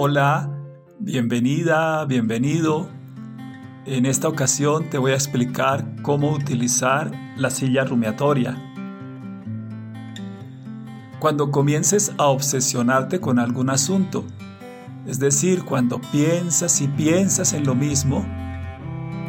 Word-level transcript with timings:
Hola, 0.00 0.48
bienvenida, 1.00 2.04
bienvenido. 2.04 2.88
En 3.84 4.06
esta 4.06 4.28
ocasión 4.28 4.88
te 4.90 4.96
voy 4.96 5.10
a 5.10 5.16
explicar 5.16 5.84
cómo 6.02 6.30
utilizar 6.30 7.10
la 7.36 7.50
silla 7.50 7.82
rumiatoria. 7.82 8.56
Cuando 11.18 11.50
comiences 11.50 12.12
a 12.16 12.26
obsesionarte 12.26 13.18
con 13.18 13.40
algún 13.40 13.70
asunto, 13.70 14.24
es 15.04 15.18
decir, 15.18 15.64
cuando 15.64 16.00
piensas 16.12 16.80
y 16.80 16.86
piensas 16.86 17.52
en 17.52 17.66
lo 17.66 17.74
mismo, 17.74 18.24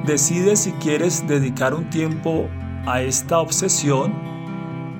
decide 0.05 0.55
si 0.55 0.71
quieres 0.73 1.27
dedicar 1.27 1.73
un 1.73 1.89
tiempo 1.89 2.47
a 2.85 3.01
esta 3.01 3.39
obsesión 3.39 4.13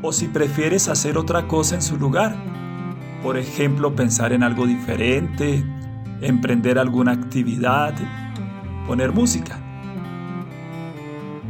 o 0.02 0.14
si 0.14 0.30
prefieres 0.30 0.88
hacer 0.88 1.16
otra 1.16 1.48
cosa 1.48 1.76
en 1.76 1.84
su 1.84 1.96
lugar. 1.96 2.59
Por 3.24 3.38
ejemplo, 3.38 3.96
pensar 3.96 4.32
en 4.32 4.44
algo 4.44 4.66
diferente, 4.66 5.64
emprender 6.22 6.80
alguna 6.80 7.12
actividad, 7.12 7.94
poner 8.88 9.12
música. 9.12 9.60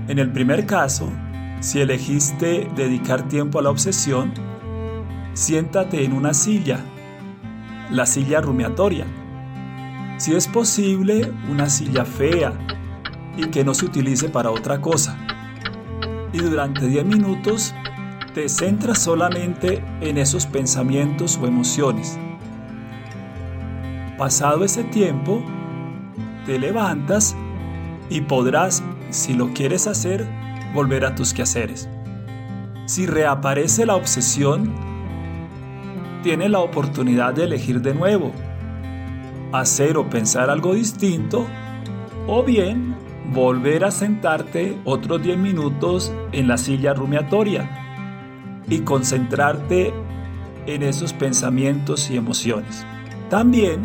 En 0.07 0.17
el 0.17 0.31
primer 0.31 0.66
caso, 0.66 1.12
si 1.59 1.79
elegiste 1.79 2.67
dedicar 2.76 3.27
tiempo 3.27 3.59
a 3.59 3.62
la 3.62 3.70
obsesión, 3.70 4.34
siéntate 5.34 6.03
en 6.03 6.13
una 6.13 6.34
silla, 6.34 6.79
la 7.91 8.05
silla 8.05 8.41
rumiatoria. 8.41 9.05
Si 10.17 10.34
es 10.34 10.48
posible, 10.48 11.31
una 11.49 11.70
silla 11.70 12.04
fea 12.04 12.54
y 13.38 13.45
que 13.48 13.63
no 13.63 13.73
se 13.73 13.85
utilice 13.85 14.29
para 14.29 14.49
otra 14.49 14.81
cosa. 14.81 15.17
Y 16.34 16.40
durante 16.40 16.88
10 16.88 17.05
minutos 17.05 17.76
te 18.33 18.47
centras 18.47 18.99
solamente 18.99 19.83
en 20.01 20.17
esos 20.17 20.45
pensamientos 20.45 21.37
o 21.41 21.47
emociones. 21.47 22.20
Pasado 24.17 24.63
ese 24.63 24.83
tiempo, 24.83 25.43
te 26.45 26.59
levantas 26.59 27.35
y 28.09 28.21
podrás, 28.21 28.84
si 29.09 29.34
lo 29.34 29.54
quieres 29.54 29.87
hacer, 29.87 30.27
volver 30.73 31.05
a 31.05 31.15
tus 31.15 31.34
quehaceres. 31.34 31.89
Si 32.85 33.05
reaparece 33.05 33.85
la 33.85 33.95
obsesión, 33.95 34.73
tienes 36.23 36.51
la 36.51 36.59
oportunidad 36.59 37.34
de 37.34 37.45
elegir 37.45 37.82
de 37.82 37.93
nuevo, 37.93 38.32
hacer 39.51 39.98
o 39.98 40.09
pensar 40.09 40.49
algo 40.49 40.73
distinto, 40.73 41.48
o 42.27 42.43
bien 42.43 42.95
volver 43.34 43.85
a 43.85 43.91
sentarte 43.91 44.77
otros 44.85 45.21
10 45.21 45.37
minutos 45.37 46.13
en 46.32 46.48
la 46.48 46.57
silla 46.57 46.93
rumiatoria 46.93 47.88
y 48.68 48.79
concentrarte 48.79 49.93
en 50.65 50.84
esos 50.84 51.13
pensamientos 51.13 52.10
y 52.12 52.18
emociones. 52.18 52.85
También, 53.29 53.82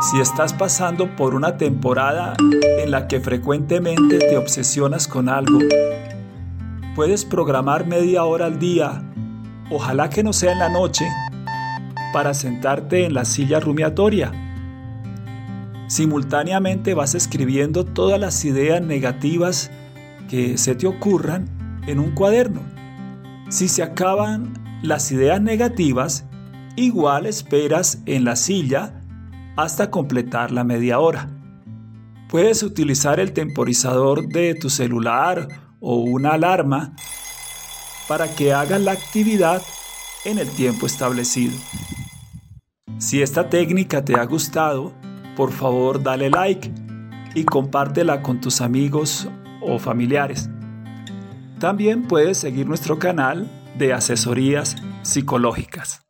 si 0.00 0.20
estás 0.20 0.52
pasando 0.52 1.14
por 1.16 1.34
una 1.34 1.56
temporada 1.56 2.34
en 2.78 2.90
la 2.90 3.08
que 3.08 3.20
frecuentemente 3.20 4.18
te 4.18 4.36
obsesionas 4.36 5.08
con 5.08 5.28
algo, 5.28 5.58
puedes 6.94 7.24
programar 7.24 7.86
media 7.86 8.24
hora 8.24 8.46
al 8.46 8.58
día, 8.58 9.02
ojalá 9.70 10.10
que 10.10 10.22
no 10.22 10.32
sea 10.32 10.52
en 10.52 10.58
la 10.58 10.68
noche, 10.68 11.06
para 12.12 12.34
sentarte 12.34 13.04
en 13.04 13.14
la 13.14 13.24
silla 13.24 13.60
rumiatoria. 13.60 14.32
Simultáneamente 15.88 16.94
vas 16.94 17.14
escribiendo 17.14 17.84
todas 17.84 18.20
las 18.20 18.44
ideas 18.44 18.82
negativas 18.82 19.70
que 20.28 20.58
se 20.58 20.74
te 20.74 20.86
ocurran 20.86 21.46
en 21.86 21.98
un 21.98 22.12
cuaderno 22.12 22.77
si 23.48 23.68
se 23.68 23.82
acaban 23.82 24.52
las 24.82 25.10
ideas 25.10 25.40
negativas, 25.40 26.24
igual 26.76 27.26
esperas 27.26 28.02
en 28.06 28.24
la 28.24 28.36
silla 28.36 29.00
hasta 29.56 29.90
completar 29.90 30.50
la 30.52 30.64
media 30.64 31.00
hora. 31.00 31.28
Puedes 32.28 32.62
utilizar 32.62 33.18
el 33.20 33.32
temporizador 33.32 34.28
de 34.28 34.54
tu 34.54 34.68
celular 34.68 35.48
o 35.80 35.96
una 35.96 36.32
alarma 36.32 36.94
para 38.06 38.28
que 38.34 38.52
hagas 38.52 38.80
la 38.80 38.92
actividad 38.92 39.62
en 40.24 40.38
el 40.38 40.48
tiempo 40.50 40.86
establecido. 40.86 41.56
Si 42.98 43.22
esta 43.22 43.48
técnica 43.48 44.04
te 44.04 44.14
ha 44.14 44.24
gustado, 44.24 44.92
por 45.36 45.52
favor 45.52 46.02
dale 46.02 46.30
like 46.30 46.70
y 47.34 47.44
compártela 47.44 48.22
con 48.22 48.40
tus 48.40 48.60
amigos 48.60 49.28
o 49.62 49.78
familiares. 49.78 50.50
También 51.58 52.06
puedes 52.06 52.38
seguir 52.38 52.66
nuestro 52.66 53.00
canal 53.00 53.50
de 53.76 53.92
asesorías 53.92 54.76
psicológicas. 55.02 56.07